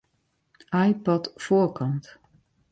iPod 0.89 1.23
foarkant. 1.35 2.05